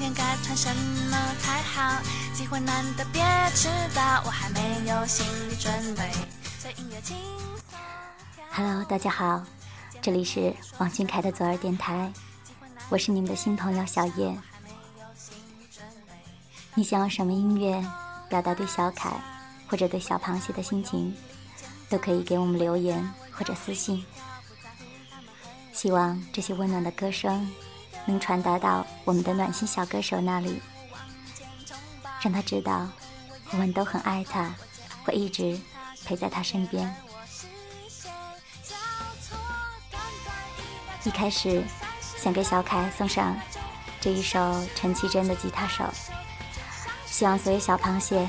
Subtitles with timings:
[0.00, 0.74] 天该穿什
[1.10, 2.00] 么才好？
[2.32, 3.22] 机会难得，别
[3.54, 6.10] 迟到，我还没有心理准备。
[6.58, 7.14] 随音乐轻
[7.68, 7.78] 松。
[8.50, 9.44] Hello，大家好，
[10.00, 12.10] 这里是王俊凯的左耳电台，
[12.88, 14.34] 我是你们的新朋友小叶。
[16.74, 17.84] 你想要什么音乐
[18.30, 19.12] 表达对小凯
[19.68, 21.14] 或者对小螃蟹的心情，
[21.90, 24.02] 都可以给我们留言或者私信。
[25.74, 27.46] 希望这些温暖的歌声
[28.06, 30.60] 能传达到我们的暖心小歌手那里，
[32.20, 32.88] 让他知道
[33.50, 34.54] 我们都很爱他，
[35.04, 35.58] 会一直
[36.04, 36.94] 陪在他身边。
[41.04, 41.62] 一开始
[42.18, 43.34] 想给小凯送上
[44.00, 44.38] 这一首
[44.74, 45.84] 陈绮贞的吉他手，
[47.06, 48.28] 希望所有小螃蟹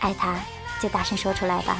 [0.00, 0.38] 爱他
[0.80, 1.78] 就大声说出来吧。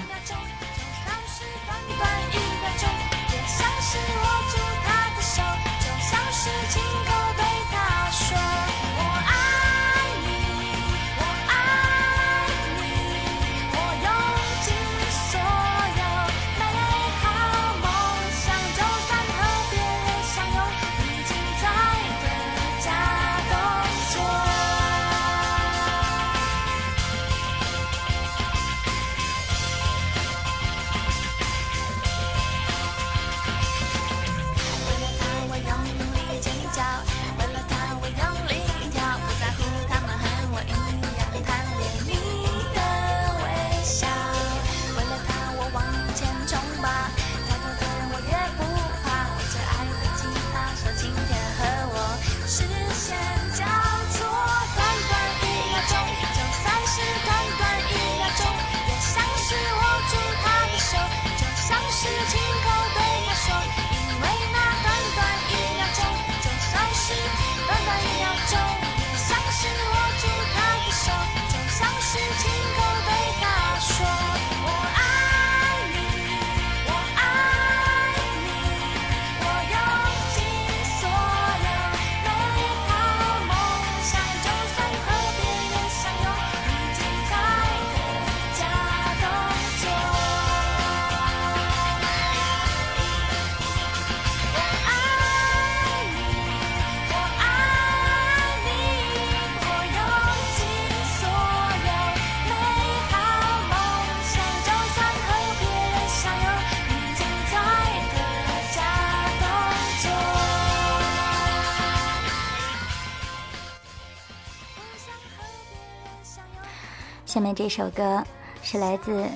[117.36, 118.24] 下面这首歌
[118.62, 119.28] 是来自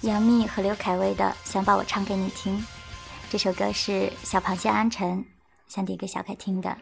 [0.00, 2.58] 杨幂和刘恺威的《想把我唱给你听》。
[3.30, 5.24] 这首歌是小螃蟹安晨
[5.68, 6.76] 想点给小凯听的。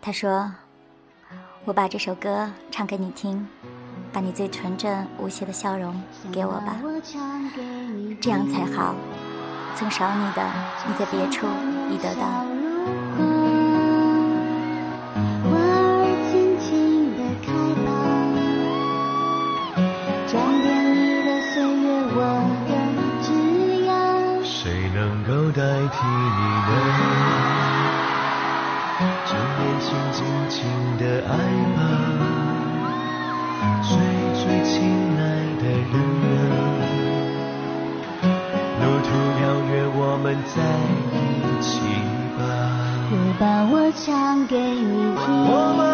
[0.00, 0.50] 他说
[1.66, 3.46] ：“我把这首歌唱给你听，
[4.10, 6.78] 把你最纯真无邪的笑容给我吧，
[8.18, 8.94] 这样才好。
[9.76, 10.50] 曾少你的，
[10.88, 11.46] 你在别处
[11.90, 12.46] 已得到。”
[30.14, 30.62] 年轻尽情
[30.96, 31.34] 的爱
[31.74, 31.78] 吧，
[33.82, 33.90] 最
[34.38, 34.72] 最亲
[35.18, 35.20] 爱
[35.58, 35.92] 的人
[36.52, 36.62] 啊，
[38.80, 39.06] 路途
[39.42, 40.56] 遥远，我们在
[41.10, 41.14] 一
[41.60, 41.66] 起
[42.38, 42.40] 吧。
[43.10, 45.93] 我把我唱给你听。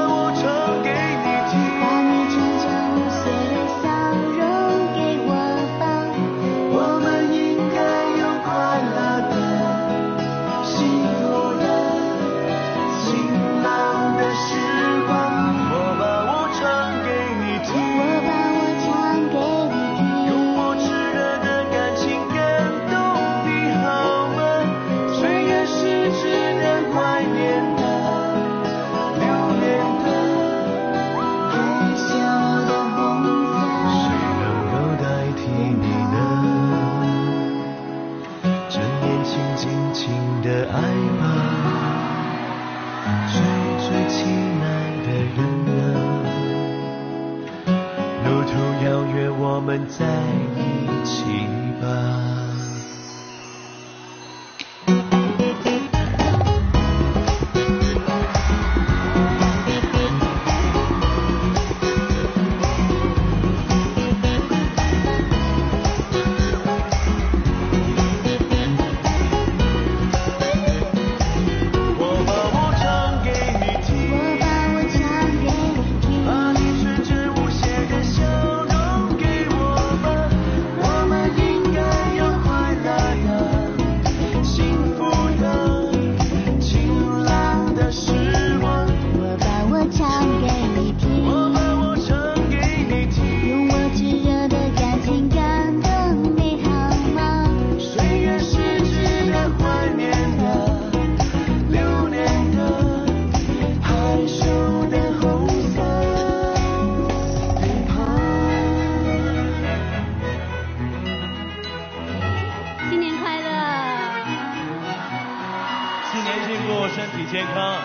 [116.94, 117.78] 身体健康，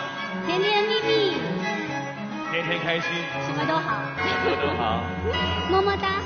[0.46, 1.36] 甜甜蜜蜜，
[2.50, 3.12] 天天开心，
[3.46, 4.02] 什么都好，
[4.42, 5.02] 什么都好。
[5.70, 6.25] 么么哒。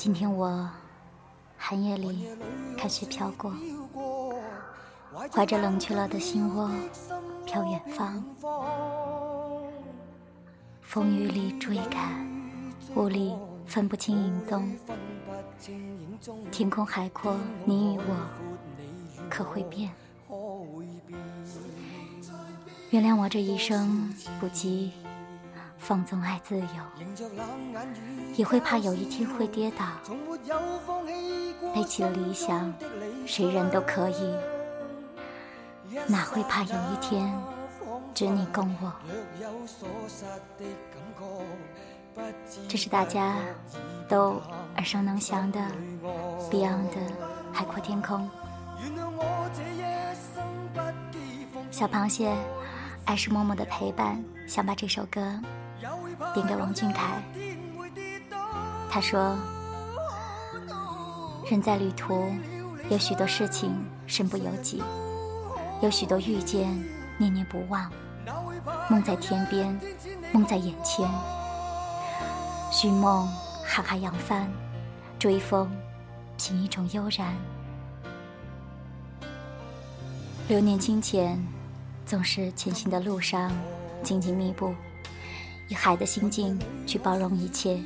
[0.00, 0.66] 今天我
[1.58, 2.26] 寒夜里
[2.74, 3.52] 看雪飘过，
[5.30, 6.70] 怀着冷却了的心窝
[7.44, 8.24] 飘远方，
[10.80, 12.26] 风雨里追赶，
[12.94, 13.36] 雾里
[13.66, 14.74] 分不清影踪。
[16.50, 17.36] 天空海阔，
[17.66, 18.26] 你与我
[19.28, 19.92] 可会变？
[22.88, 24.10] 原谅我这一生
[24.40, 24.92] 不羁，
[25.90, 26.66] 放纵爱自由，
[28.36, 29.84] 也会怕有一天会跌倒。
[31.74, 32.72] 背弃了理想，
[33.26, 34.36] 谁人都可以，
[36.06, 37.36] 哪会怕有一天
[38.14, 38.92] 只你共我？
[42.68, 43.34] 这是大家
[44.08, 44.40] 都
[44.76, 45.58] 耳熟能详的
[46.52, 47.00] Beyond 的
[47.52, 48.30] 《海阔天空》。
[51.72, 52.32] 小螃蟹，
[53.06, 55.20] 爱是默默的陪伴，想把这首歌
[56.34, 57.22] 点给王俊凯。
[58.90, 59.36] 他说
[61.50, 62.32] ：“人在旅途，
[62.88, 63.72] 有许多事情
[64.06, 64.82] 身不由己，
[65.80, 66.68] 有许多遇见
[67.18, 67.90] 念念不忘。
[68.88, 69.78] 梦在天边，
[70.32, 71.08] 梦在眼前。
[72.70, 73.26] 寻梦，
[73.64, 74.46] 哈哈扬帆；
[75.18, 75.70] 追风，
[76.36, 77.34] 凭一种悠然。
[80.48, 81.40] 流年清浅，
[82.04, 83.52] 总是前行的路上
[84.02, 84.74] 荆棘密布，
[85.70, 87.80] 以海的心境去包容一切，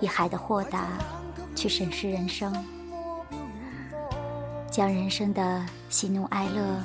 [0.00, 0.88] 以海的豁达
[1.54, 2.50] 去审视人生，
[4.70, 6.82] 将人生的喜怒哀乐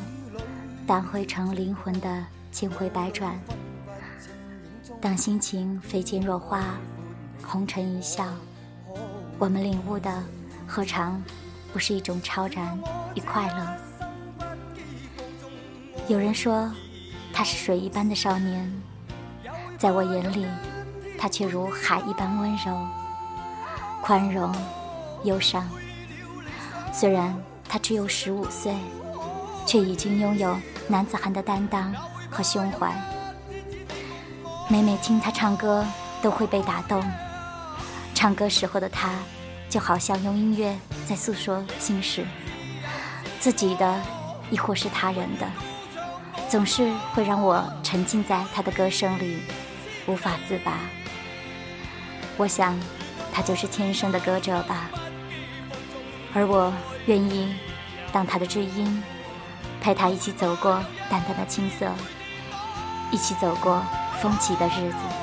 [0.86, 3.39] 淡汇成灵魂的千回百转。
[5.00, 6.75] 当心情飞溅若花，
[7.41, 8.25] 红尘一笑，
[9.39, 10.22] 我们领悟的
[10.68, 11.24] 何尝
[11.72, 12.77] 不是一种超然
[13.15, 13.77] 与快乐？
[16.10, 16.70] 有人说
[17.32, 18.70] 他是水一般的少年，
[19.81, 20.45] 在我眼里，
[21.17, 22.88] 他却如海一般温柔、
[24.00, 24.53] 宽容、
[25.23, 25.67] 忧伤。
[26.93, 27.35] 虽然
[27.67, 28.75] 他只有十五岁，
[29.65, 30.55] 却已经拥有
[30.88, 31.91] 男子汉的担当
[32.29, 32.93] 和胸怀。
[34.69, 35.83] 每每听他唱歌，
[36.21, 37.03] 都会被打动。
[38.13, 39.15] 唱歌时候的他，
[39.67, 42.23] 就好像用音乐在诉说心事，
[43.39, 44.00] 自己的，
[44.51, 45.47] 亦或是他人的。
[46.47, 49.41] 总是会让我沉浸在他的歌声里，
[50.08, 50.79] 无法自拔。
[52.38, 52.79] 我想，
[53.31, 54.89] 他就是天生的歌者吧。
[56.34, 56.74] 而我
[57.05, 57.53] 愿意
[58.12, 59.03] 当他的知音，
[59.81, 61.91] 陪他一起走过淡淡的青涩，
[63.12, 63.84] 一起走过
[64.22, 65.21] 风起的日子。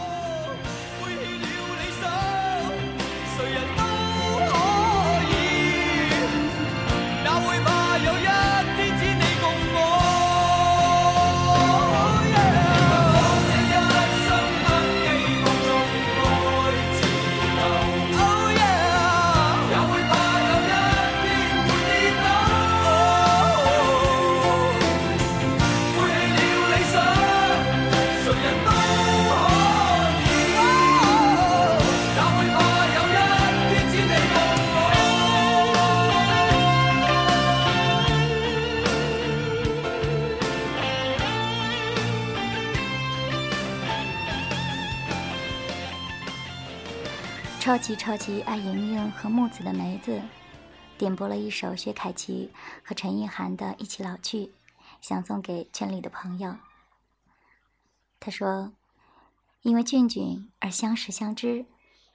[47.69, 50.19] 超级超级爱莹莹和木子的梅子，
[50.97, 52.51] 点播了一首薛凯琪
[52.83, 54.39] 和陈意涵的《一起老去》，
[55.03, 56.57] 想送给圈里的朋友。
[58.19, 58.73] 他说
[59.61, 61.67] ：“因为俊俊而相识相知，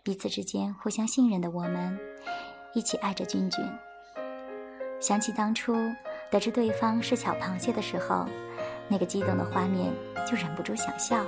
[0.01, 2.00] 彼此之间互相信任的我们，
[2.74, 3.63] 一起爱着俊俊。
[5.00, 5.75] 想起当初
[6.31, 8.25] 得知对方是小螃蟹的时候，
[8.88, 9.93] 那个激动的画面，
[10.27, 11.24] 就忍不住想笑，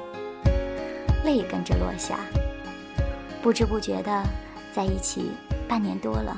[1.24, 2.17] 泪跟着落下。
[3.46, 4.24] 不知不觉的
[4.74, 5.30] 在一起
[5.68, 6.36] 半年多了，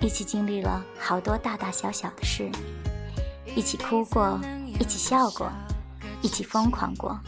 [0.00, 2.48] 一起经历了好多大大小小的事，
[3.56, 4.38] 一起哭过，
[4.78, 5.50] 一起笑过。”
[6.22, 7.18] 一起疯狂过，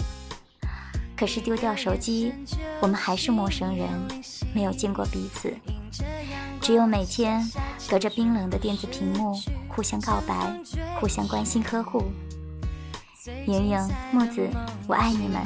[1.17, 2.33] 可是丢掉手机，
[2.81, 3.89] 我们还是陌生人，
[4.55, 5.53] 没有见过彼此，
[6.61, 7.45] 只有每天
[7.91, 9.37] 隔着冰冷的电子屏幕
[9.69, 10.57] 互相告白，
[11.01, 12.05] 互相关心呵护。
[13.47, 14.49] 莹莹、木子，
[14.87, 15.43] 我爱你们。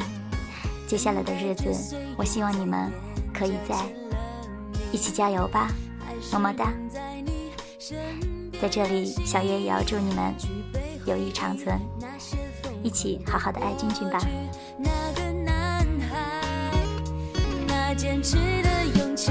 [0.87, 2.93] 接下来的日子，我希望你们
[3.33, 3.77] 可以在
[4.93, 5.69] 一起加油吧，
[6.33, 6.73] 么么哒。
[8.61, 10.35] 在这里，小月也要祝你们
[11.05, 11.81] 友谊长存。
[12.83, 14.19] 一起好好的爱君君吧。
[14.79, 16.81] 那个男孩，
[17.69, 19.31] 那坚持的勇气，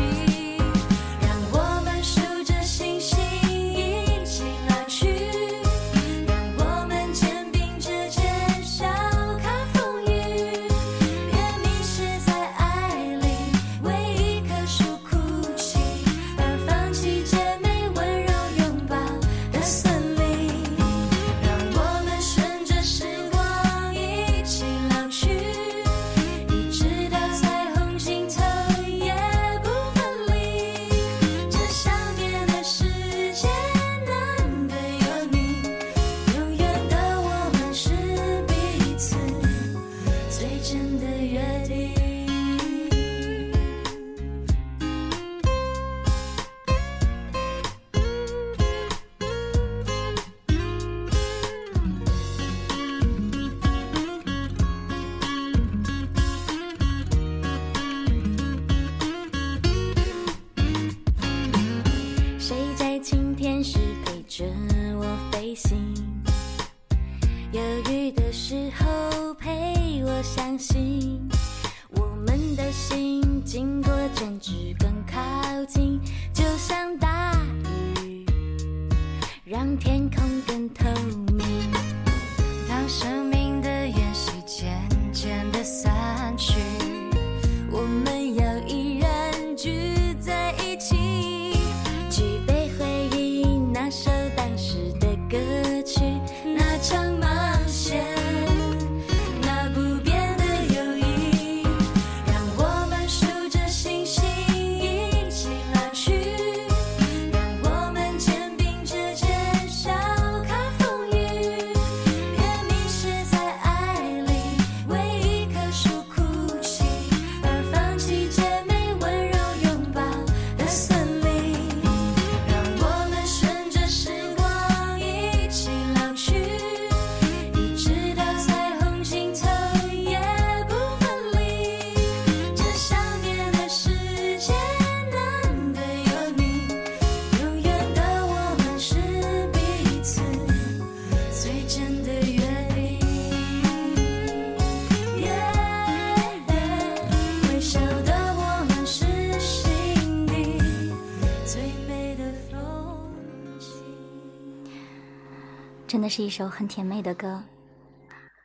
[156.12, 157.42] 是一首很甜美的歌。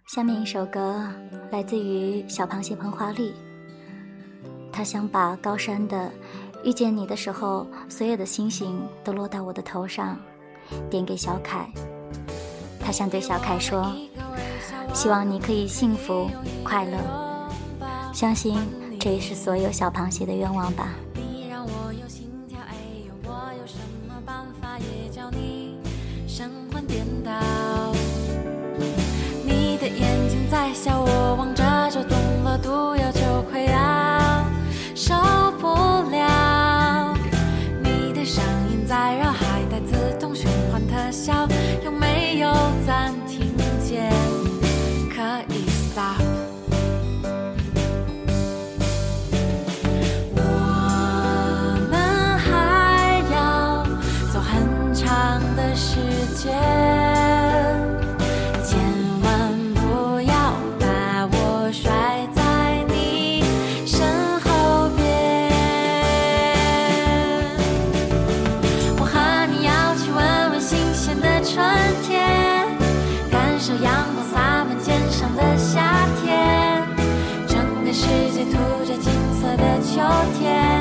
[0.06, 1.12] 下面一首歌
[1.50, 3.34] 来自于小螃蟹彭华丽，
[4.72, 6.08] 他想把高山的
[6.62, 10.16] 遇见你的时候，所有的星星都落到我的头上，
[10.88, 11.68] 点给小凯。
[12.78, 13.92] 他想对小凯说，
[14.94, 16.30] 希望你可以幸福
[16.62, 16.96] 快乐，
[18.12, 18.60] 相信
[19.00, 20.90] 这也是所有小螃蟹的愿望吧。
[79.96, 80.02] 秋
[80.38, 80.75] 天，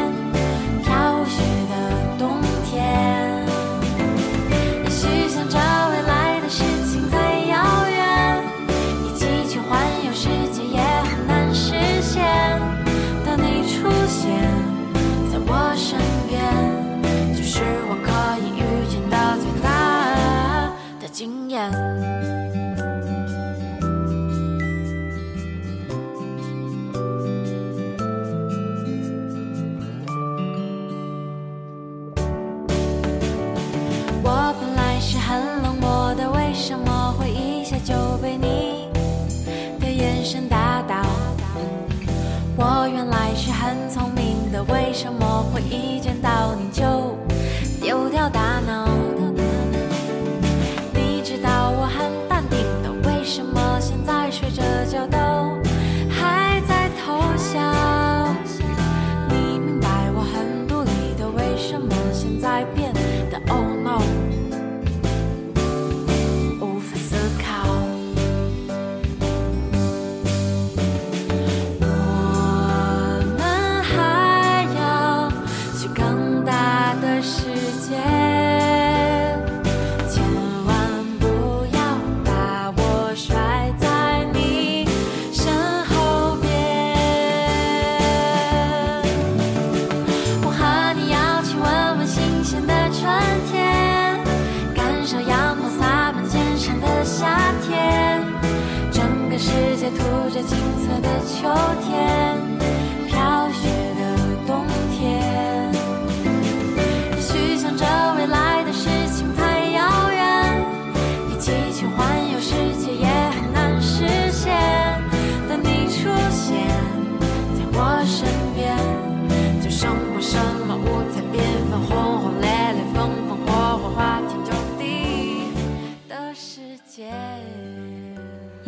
[44.96, 45.95] 什么回忆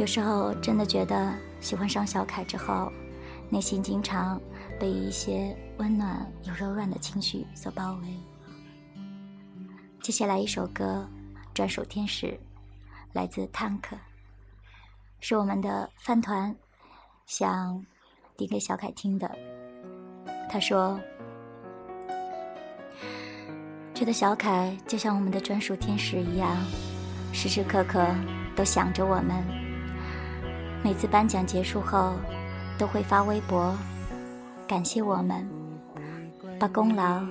[0.07, 2.89] 有时候真的觉得喜欢上小凯之后，
[3.49, 4.39] 内心经常
[4.79, 8.07] 被一些温暖又柔软的情绪所包围。
[10.01, 11.05] 接下来一首歌，
[11.53, 12.27] 《专属天使》，
[13.11, 13.81] 来自 Tank，
[15.19, 16.55] 是我们的饭团
[17.25, 17.85] 想
[18.37, 19.29] 递给小凯听的。
[20.49, 20.97] 他说
[23.93, 26.55] ：“觉得小凯就像我们的专属天使一样，
[27.33, 28.07] 时时刻刻
[28.55, 29.66] 都想着我们。
[30.83, 32.13] 每次颁奖结束后，
[32.77, 33.75] 都会发微博
[34.67, 35.47] 感谢我们，
[36.57, 37.21] 把功劳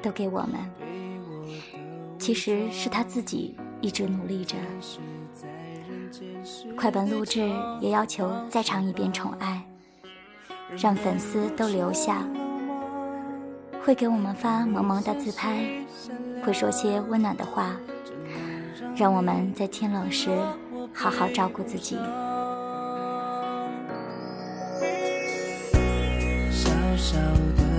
[0.00, 0.54] 都给我们。
[2.18, 4.56] 其实是他自己一直努力着。
[6.76, 9.62] 快本录制也要求再唱一遍《宠爱》，
[10.82, 12.26] 让粉丝都留下。
[13.84, 15.64] 会给我们发萌萌的自拍，
[16.42, 17.76] 会说些温暖的话，
[18.96, 20.30] 让我们在天冷时
[20.92, 21.96] 好好照顾自己。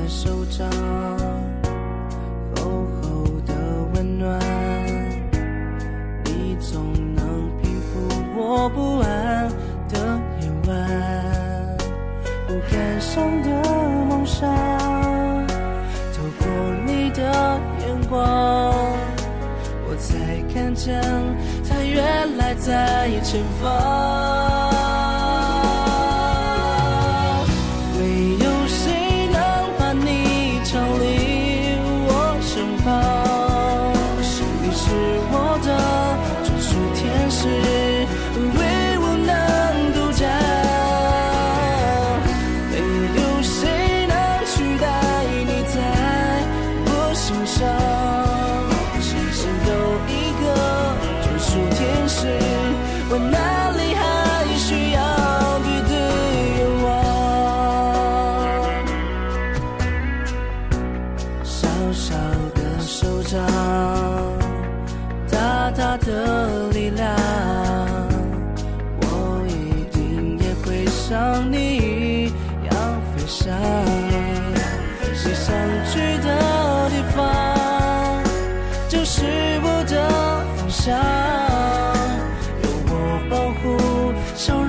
[0.09, 0.65] 手掌，
[2.55, 2.63] 厚
[3.01, 3.53] 厚的
[3.93, 4.39] 温暖，
[6.23, 9.49] 你总能平复我不安
[9.89, 9.97] 的
[10.41, 11.77] 夜晚。
[12.47, 13.49] 不敢想的
[14.05, 14.49] 梦想，
[16.15, 16.47] 透过
[16.85, 17.21] 你的
[17.81, 18.17] 眼光，
[19.89, 21.01] 我才看见
[21.69, 23.86] 它原来在前方。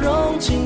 [0.08, 0.57] 勇气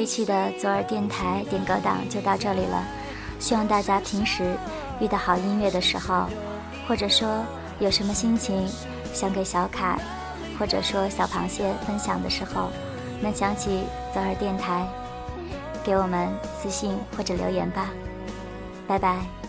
[0.00, 2.82] 这一期的左耳电台点歌档就到这里了。
[3.38, 4.56] 希望大家平时
[4.98, 6.24] 遇到好音乐的时候，
[6.88, 7.44] 或者说
[7.80, 8.66] 有什么心情
[9.12, 9.98] 想给小凯，
[10.58, 12.70] 或者说小螃蟹分享的时候，
[13.20, 14.88] 能想起左耳电台，
[15.84, 17.90] 给我们私信或者留言吧。
[18.88, 19.39] 拜拜。